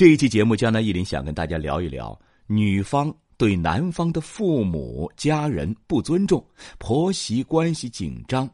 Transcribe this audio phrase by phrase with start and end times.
[0.00, 6.42] 这一期节目，江南一林想跟大家聊一聊女方对男方的父母家人不尊重，
[6.78, 8.48] 婆媳关系紧张，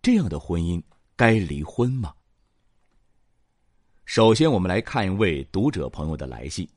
[0.00, 0.80] 这样的婚姻
[1.16, 2.14] 该离婚吗？
[4.04, 6.68] 首先，我们来看一位读者朋友的来信。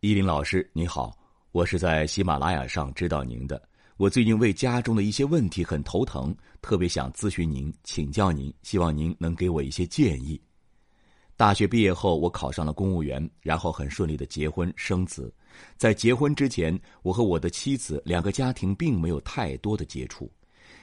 [0.00, 1.18] 依林老师，你好，
[1.50, 3.66] 我是在喜马拉雅上知道您的。
[3.96, 10.38] 我最近为家中的一些问题很头疼，特别想咨询您，请教您，希望您能给我一些建议。
[11.38, 15.32] 大学毕业后，我考上了公务员，然后很顺利的结婚生子。
[15.76, 20.28] 在结婚之前，我和我的妻子两个家庭并没有太多的接触。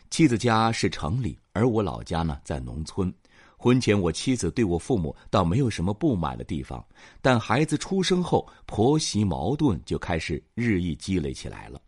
[0.10, 3.14] 妻子家是城里，而我老家呢在农村。
[3.58, 6.82] 婚前，我妻子对我父母倒没有什么不满的地方，
[7.22, 11.82] 但孩子出生后，婆媳矛盾就开始日益积累起来了。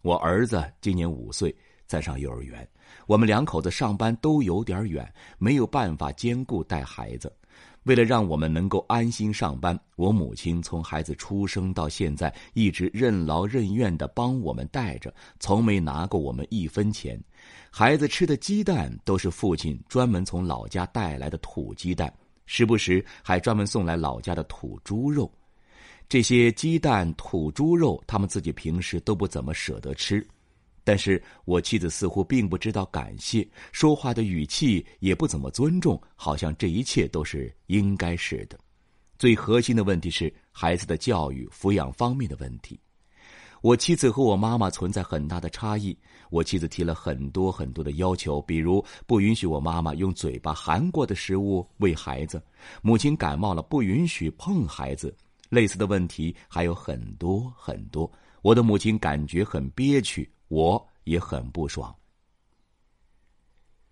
[0.00, 1.54] 我儿子今年五岁，
[1.86, 2.66] 在上幼儿园，
[3.06, 7.30] 我们两口子上班都有点远，没有办法兼顾带孩子。
[7.84, 17.18] 为了让我们能够安心上班，我母亲从孩子出生到现在一直任劳任怨的帮我们带着，从没拿过我们一分钱。
[17.70, 22.12] 孩子吃的鸡蛋都是父亲专门从老家带来的土鸡蛋，
[22.46, 25.30] 时不时还专门送来老家的土猪肉。
[26.08, 30.26] 这些鸡蛋、土猪肉，他们自己平时都不怎么舍得吃。
[30.84, 38.58] 但是我妻子似乎并不知道感谢，说话的语气也不怎么尊重，好像这一切都是应该是的。
[39.18, 42.78] 最核心的问题是孩子的教育、抚养方面的问题。
[43.62, 45.96] 我妻子和我妈妈存在很大的差异。
[46.28, 52.42] 我妻子提了很多很多的要求，比如不允许我妈妈用嘴巴含过的食物喂孩子，
[52.82, 55.16] 母亲感冒了不允许碰孩子。
[55.48, 58.10] 类似的问题还有很多很多。
[58.42, 60.28] 我的母亲感觉很憋屈。
[60.54, 61.92] 我也很不爽。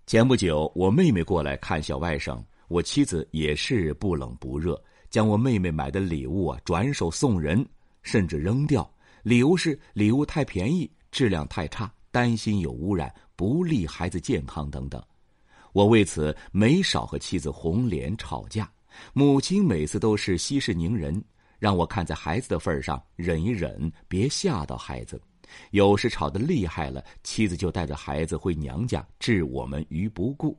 [0.07, 7.67] 前不久，我妹妹过来看小外甥，我妻子也是不冷不热，将我妹妹买的礼物啊转手送人，
[8.03, 8.89] 甚至扔掉。
[9.25, 15.03] 理由是礼物太便宜，质量太差，担心有污染，不利孩子健康等等。
[15.73, 18.71] 我为此没少和妻子红脸吵架，
[19.13, 21.21] 母亲每次都是息事宁人，
[21.59, 25.21] 让我看在孩子的份上忍一忍，别吓到孩子。
[25.71, 30.57] 有时吵得厉害了，妻子就带着孩子回娘家，置我们于不顾。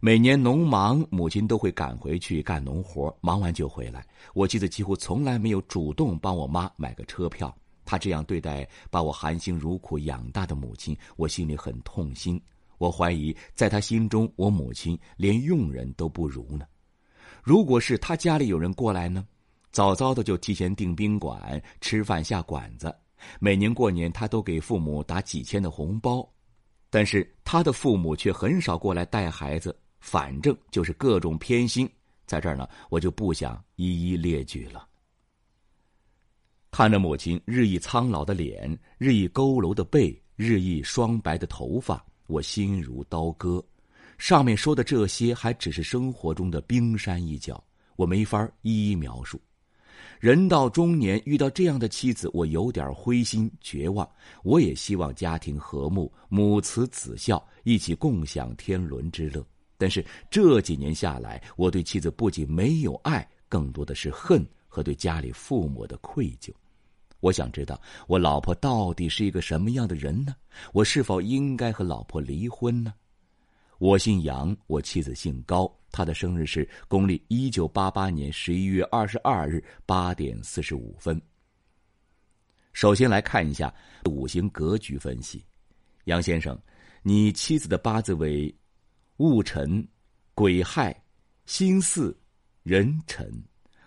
[0.00, 4.06] 每年农忙，母亲都会赶回去干农活，忙完就回来。
[4.32, 7.52] 我妻子几乎从来没有主动帮我妈买个车票。
[7.84, 12.40] 她这样对待把我含辛茹苦养大的母亲，我心里很痛心。
[12.76, 16.64] 我怀疑，在她心中，我母亲连佣人都不如呢。
[17.42, 19.26] 如果是她家里有人过来呢，
[19.72, 22.94] 早早的就提前订宾馆，吃饭下馆子。
[23.40, 26.28] 每年过年，他都给父母打几千的红包，
[26.90, 31.88] 但是他的父母却很少过来带孩子，反正就是各种偏心。
[32.26, 34.86] 在这儿呢，我就不想一一列举了。
[36.70, 43.64] 看着母亲日益苍老的脸、日益佝偻的背、日益霜白的头发，我心如刀割。
[44.18, 47.62] 上面说的这些还只是生活中的冰山一角，
[47.96, 49.40] 我没法一一描述。
[50.20, 54.08] 人到中年，遇到这样的妻子，我有点灰心绝望。
[54.42, 59.44] 我也希望家庭和睦，母慈子孝，一起共享天伦之乐。
[59.76, 66.52] 但是这几年下来，我对妻子不仅没有爱，更多的是恨和对家里父母的愧疚。
[67.20, 70.34] 我想知道，我老婆到底是一个什么样的人呢？
[70.72, 72.92] 我是否应该和老婆离婚呢？
[73.78, 75.72] 我姓杨，我妻子姓高。
[75.90, 81.20] 他的生日是公历一九八八年十一月二十二日八点四十五分。
[82.72, 85.44] 首先来看一下五行格局分析，
[86.04, 86.56] 杨先生，
[87.02, 88.54] 你妻子的八字为
[89.16, 89.84] 戊辰、
[90.34, 90.94] 癸亥、
[91.46, 92.16] 辛巳、
[92.62, 93.28] 壬辰，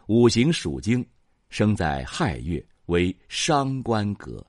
[0.07, 1.05] 五行属金，
[1.49, 4.45] 生在亥月，为伤官格。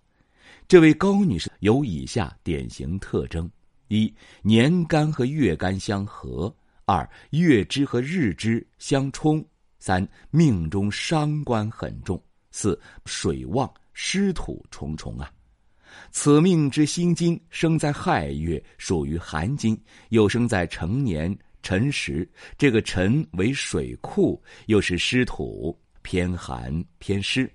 [0.67, 3.49] 这位高女士有以下典型特征：
[3.89, 4.13] 一、
[4.43, 6.53] 年干和月干相合。
[6.93, 9.43] 二月支和日支相冲，
[9.79, 15.33] 三命中伤官很重，四水旺湿土重重啊。
[16.11, 19.75] 此命之辛金生在亥月，属于寒金，
[20.11, 22.31] 又生在成年辰时。
[22.59, 27.51] 这个辰为水库，又是湿土，偏寒偏湿，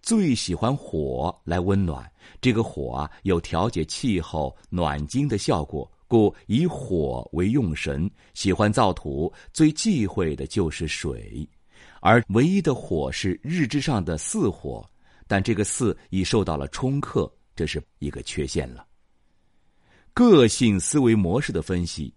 [0.00, 2.08] 最喜欢火来温暖。
[2.40, 5.90] 这个火啊，有调节气候、暖经的效果。
[6.06, 11.48] 故以火为用神，喜欢造土，最忌讳的就是水，
[12.00, 14.88] 而唯一的火是日之上的巳火，
[15.26, 18.86] 但这个巳已受到了冲克，这是一个缺陷了。
[20.12, 22.14] 个性思维模式的分析，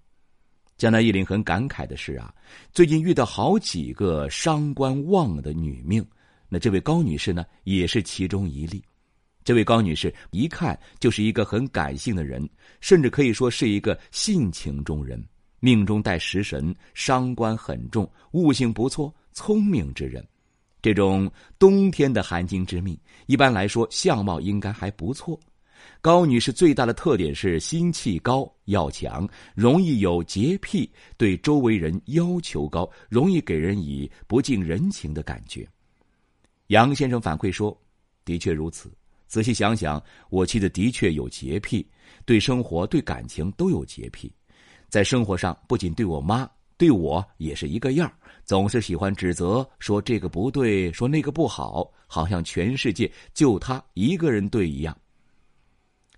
[0.77, 2.33] 江南忆林很感慨的是啊，
[2.71, 6.05] 最近遇到好几个伤官旺的女命，
[6.49, 8.83] 那这位高女士呢，也是其中一例。
[9.47, 12.45] 这位高女士一看就是一个很感性的人，
[12.81, 15.25] 甚至可以说是一个性情中人。
[15.61, 20.21] 命中带食神，伤官很重，悟性不错，聪明之人。
[20.81, 25.39] 这种冬天的寒金之命，一般来说相貌应该还不错。
[26.01, 35.65] 高女士最大的特点是心气高、要强，容易有洁癖，对周围人要求高，容易给人以不近人情的感觉。
[36.67, 37.75] 杨先生反馈说
[38.25, 38.91] ：“的确如此。
[39.27, 41.85] 仔细想想，我妻子的确有洁癖，
[42.25, 44.31] 对生活、对感情都有洁癖。
[44.89, 48.11] 在生活上，不仅对我妈，对我也是一个样
[48.45, 54.97] 总是喜欢指责，说这个不对，说那个不好，好像全世界就她一个人对一样。”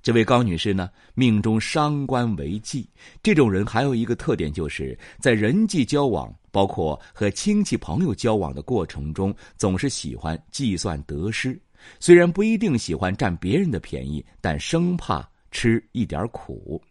[0.01, 2.87] 这位高女士呢，命中伤官为忌。
[3.21, 11.59] 这种人还有一个特点，就是在人际交往，包括和亲戚朋友交往的过程中，总是喜欢计算得失。
[11.99, 16.81] 虽然不一定喜欢占别人的便宜，但生怕吃一点苦。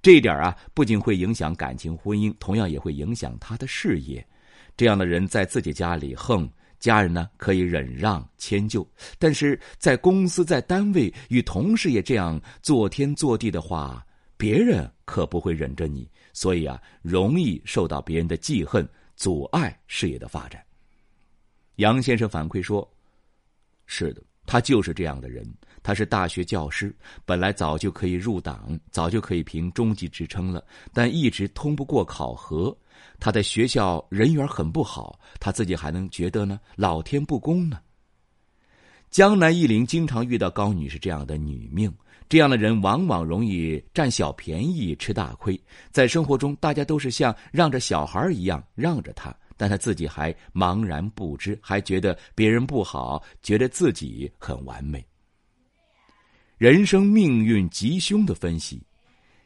[0.00, 4.26] 这一点啊，不仅会影响感情婚姻，同样也会影响他的事业。
[4.76, 6.48] 这样的人在自己家里横。
[6.78, 8.86] 家人呢可以忍让迁就，
[9.18, 14.06] 但是在公司在单位与同事也这样做天做地的话，
[14.36, 18.86] 别人可不会忍着你，所以啊，容易受到别人的记恨，
[19.16, 20.62] 阻碍事业的发展。
[21.76, 22.88] 杨先生反馈说
[23.86, 25.46] ：“是的，他就是这样的人。
[25.82, 26.94] 他是大学教师，
[27.24, 32.76] 本来早就可以入党，早就可以评中级职称了，但一直通不过考核。”
[33.20, 36.58] 他在学校人缘很不好，他自己还能觉得呢？
[36.74, 37.78] 老天不公呢。
[39.10, 41.92] 江南一林经常遇到高女士这样的女命，
[42.28, 45.58] 这样的人往往容易占小便宜、吃大亏。
[45.92, 55.04] 在生活中，大家都是像让着小孩一样让着他，但他自己还茫然不知，还觉得别人不好，觉得自己很完美。
[56.58, 58.82] 人生命运吉凶的分析。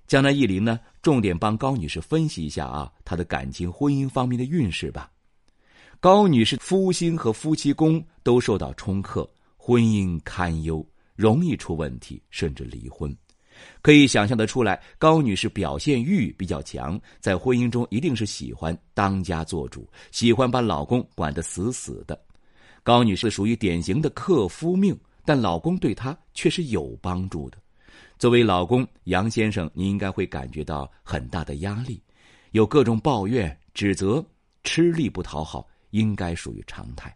[0.07, 5.11] 江南忆林呢，重点帮高女士分析一下啊，她的感情、婚姻方面的运势吧。
[6.01, 10.85] 高女士夫星和夫妻宫都受到冲克，婚姻堪忧，
[11.15, 13.17] 容易出问题，甚至离婚。
[13.83, 22.21] 可以想象得出来，高女士表现欲比较强，在婚姻中一定是喜欢当家做主，喜欢把老公管得死死的。
[22.83, 27.59] 高女士属于典型的克夫命，但老公对她却是有帮助的。
[28.19, 32.03] 作为老公，杨先生，你应该会感觉到很大的压力，
[32.53, 34.25] 有各种抱怨、指责，
[34.63, 37.15] 吃力不讨好，应该属于常态。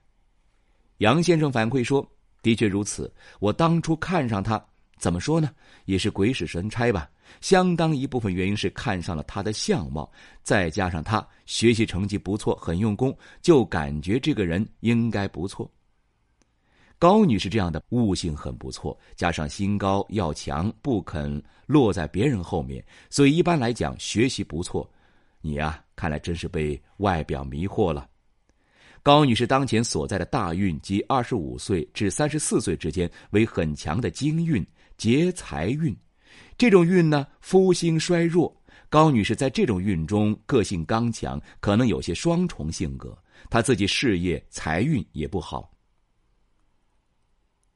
[0.98, 2.06] 杨先生反馈说
[2.40, 4.64] ：“的确如此，我当初看上他，
[4.98, 5.50] 怎么说呢？
[5.84, 7.10] 也是鬼使神差吧。
[7.40, 10.10] 相当一部分原因是看上了他的相貌，
[10.42, 15.70] 再加上他学习成绩不错，很用功，就感觉这个人应该不错。”
[16.96, 24.88] 高女士这样的悟性很不错，加上心高要强，不肯落在别人后面，所以一般来讲学习不错。
[25.40, 28.08] 你呀，看来真是被外表迷惑了。
[29.02, 35.96] 高女士当前所在的大运及二十五岁至三十四岁之间为很强的金运、劫财运，
[36.56, 38.54] 这种运呢，夫星衰弱。
[38.88, 43.16] 高女士在这种运中个性刚强，可能有些双重性格，
[43.50, 45.68] 她自己事业财运也不好。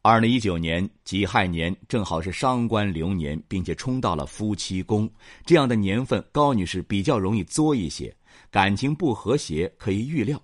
[0.00, 5.10] 二零一九年己亥年正好是伤官流年，并且冲到了夫妻宫，
[5.44, 8.16] 这样的年份，高女士比较容易作一些，
[8.48, 10.40] 感情不和谐可以预料。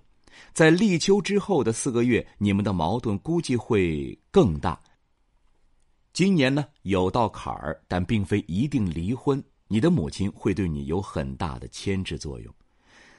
[0.53, 4.77] 在立秋之后的四个月，你们的矛盾估计会更大。
[6.15, 9.43] 今年呢有道坎儿，但并非一定离婚。
[9.67, 12.55] 你的母亲会对你有很大的牵制作用。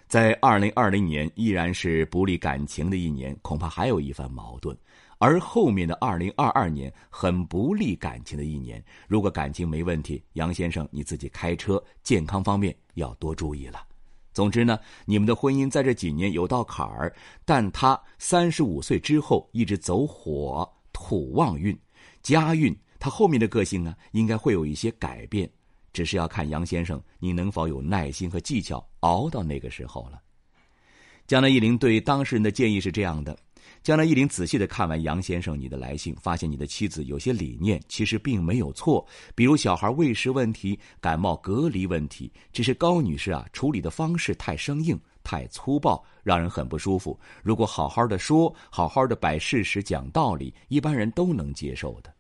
[0.09, 4.75] 在二零二零年依然是不利感情的一年，恐怕还有一番矛盾。
[5.19, 13.83] 而后面的二零二二年很不利感情的一年，如果感情没问题，杨先生你自己开车健康方面要多注意了。
[14.33, 21.79] 总之呢，你们的婚姻在这几年有道坎儿，但他三十五岁之后一直走火土旺运，
[22.23, 22.75] 家运，
[23.07, 25.49] 他后面的个性呢应该会有一些改变，
[25.93, 30.21] 只是要看杨先生你能否有耐心和技巧熬到那个时候了。
[31.25, 33.39] 江南一林对当事人的建议是这样的。
[33.81, 47.17] 江南一林仔细的看完杨先生你的来信，发现你的妻子有些理念其实并没有错，比如小孩喂食问题、感冒隔离问题，只是高女士啊处理的方式太生硬、太粗暴，让人很不舒服。
[47.45, 52.13] 如果好好的说，好好的摆事实、讲道理，一般人都能接受的。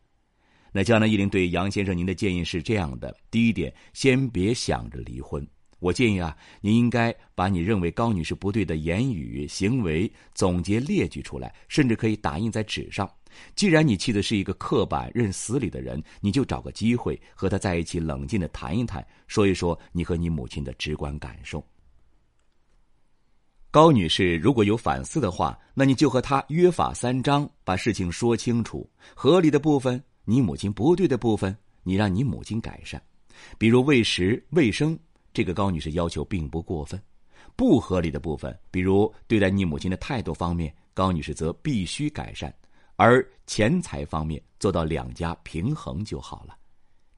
[0.76, 5.42] 那江南一林对杨先生您的建议是这样的：第一点，先别想着离婚。
[5.78, 13.10] 我建议啊，你应该把你认为高女士不对的言语、行为总结列举出来，甚至可以打印在纸上。
[13.54, 21.66] 既然你妻子是一个刻板、认死理的人，你就找个机会和她在一起冷静的谈一谈，说一说你和你母亲的直观感受。
[23.70, 28.86] 高女士如果有反思的话，那你就和她约法三章，把事情说清楚。
[29.14, 33.02] 合理的部分，你母亲不对的部分，你让你母亲改善。
[33.56, 34.98] 比如喂食、卫生。
[35.32, 36.98] 这个高女士要求并不过分，
[37.54, 42.50] 不合理的部分，比如对待你母亲的态度方面，高女士则必须改善，
[42.96, 46.56] 而钱财方面做到两家平衡就好了。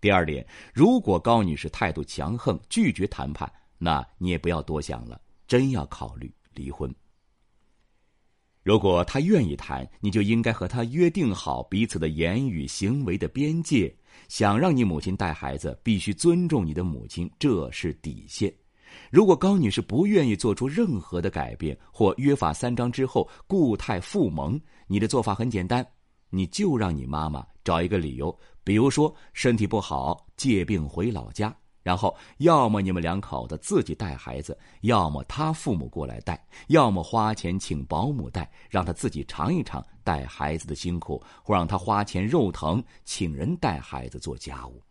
[0.01, 3.49] 第二点，如果高女士态度强横，拒绝谈判，
[3.79, 6.93] 那你也不要多想了，真要考虑离婚。
[8.69, 13.91] 如果他愿意谈，你就应该和他约定好彼此的言语行为的边界。
[14.29, 18.53] 想让你母亲带孩子，必须尊重你的母亲，这是底线。
[19.11, 25.83] 如果高女士不愿意做出任何的改变，或约法三章之后固态复萌，你的做法很简单，
[26.29, 31.57] 你就让你妈妈找一个理由，比如说身体不好，借病回老家。
[31.89, 44.83] 然后，要么你们两口子自己带孩子，要么他父母过来带，要么花钱请保姆带，让他自己尝一尝带孩子的辛苦，或让他花钱肉疼请人带孩子做家务。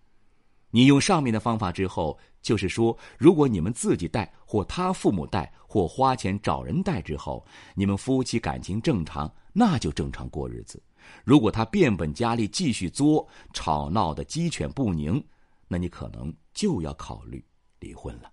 [0.72, 10.82] 你用上面的方法之后，就是说，如果你们自己带，或他父母带，或花钱找人带之后，你们夫妻感情正常，那就正常过日子。
[11.24, 15.24] 如果他变本加厉，继续作，吵闹的鸡犬不宁。
[15.68, 17.44] 那你可能就要考虑
[17.80, 18.32] 离婚了。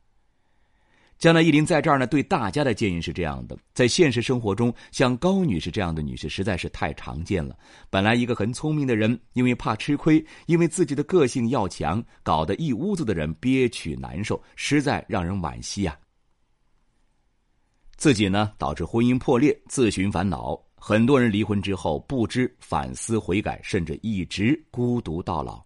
[1.17, 7.57] 江南一林在这儿呢，对大家的建议是这样的：在现实生活中，像高女士这样的女士实在是太常见了。
[7.89, 15.97] 本来一个很聪明的人，因为怕吃亏，因为自己的个性要强，搞得一屋子的人憋屈难受，实在让人惋惜啊。
[17.97, 20.61] 自己呢，导致婚姻破裂，自寻烦恼。
[20.75, 25.65] 很多人离婚之后不知反思悔改，甚至一直孤独到老。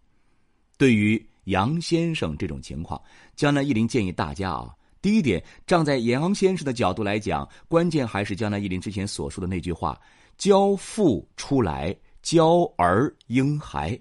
[0.77, 3.01] 对于杨先生这种情况，
[3.35, 9.99] 江南一林建议大家啊，第一点，站在杨先生的角度来讲，关键还是江南一林之前所说的那句话：
[10.37, 13.99] 教父出来，教儿婴孩。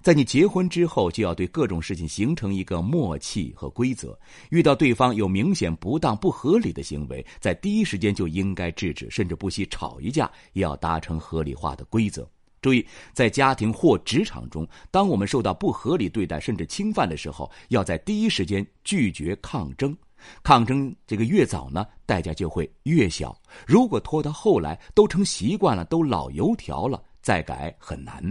[0.00, 4.16] 在你结婚之后，就要对各种事情形成一个默契和规则。
[4.50, 12.28] 遇到对方有明显不当、不合理的行为，在第一时间就应该制止，甚至不惜吵一架，也要达成合理化的规则。
[12.62, 19.94] 注意，在家庭或职场中，当我们受到不合理对待甚至侵犯的时候，要在第一时间拒绝抗争。
[20.44, 23.36] 抗争这个越早呢，代价就会越小。
[23.66, 28.22] 如果拖到后来都成习惯了，都老油条了，再改很难。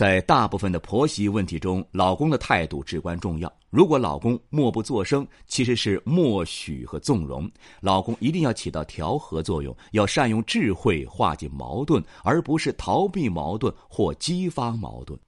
[0.00, 3.52] 在大部分的婆媳问题中，老公的态度至关重要。
[3.68, 7.46] 如果老公默不作声，其实是默许和纵容。
[7.82, 15.20] 老公一定要起到调和作用，要善用智慧化解矛盾，而不是逃避矛盾或激发矛盾。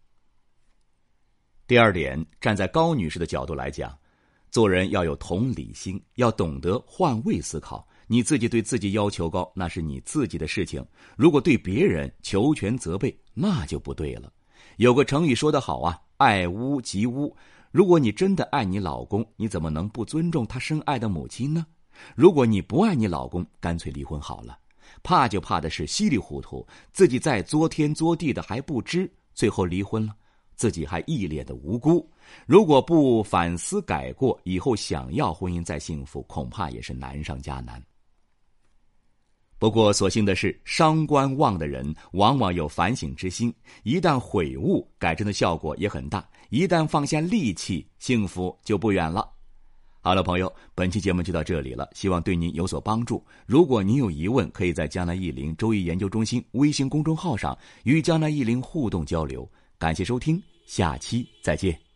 [1.66, 3.94] 第二点，站在高女士的角度来讲，
[4.50, 7.86] 做人要有同理心，要懂得换位思考。
[8.06, 10.82] 你自己对自己要求高，那是你自己的事情；
[11.14, 14.32] 如果对别人求全责备，那就不对了。
[14.76, 17.34] 有个成语说得好啊，“爱屋及乌”。
[17.70, 21.66] 如果你真的爱你老公，你怎么能不尊重他深爱的母亲呢？
[22.14, 24.58] 如果你不爱你老公，干脆离婚好了。
[25.02, 30.14] 怕就怕的是稀里糊涂，自己再作天作地的还不知，最后离婚了，
[30.54, 32.06] 自己还一脸的无辜。
[32.46, 37.82] 如果不反思改过，以后想要婚姻再幸福，恐怕也是难上加难。
[39.62, 43.54] 不过，所幸的是，伤官旺的人往往有反省之心，
[43.84, 46.28] 一旦悔悟，改正的效果也很大。
[46.50, 49.30] 一旦放下戾气，幸福就不远了。
[50.00, 53.24] 好了，朋友，本期节目就到这里了，希望对您有所帮助。
[53.46, 59.48] 如果您有疑问，可以在江南易林周易研究中心微信公众号上与江南易林互动交流。
[59.78, 61.91] 感谢收听，下期再见。